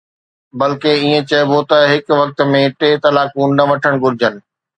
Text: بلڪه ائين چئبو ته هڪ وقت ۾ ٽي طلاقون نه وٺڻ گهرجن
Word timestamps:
بلڪه 0.59 0.89
ائين 1.01 1.15
چئبو 1.29 1.59
ته 1.69 1.77
هڪ 1.91 2.05
وقت 2.21 2.37
۾ 2.55 2.61
ٽي 2.79 2.89
طلاقون 3.03 3.49
نه 3.57 3.63
وٺڻ 3.69 3.93
گهرجن 4.01 4.33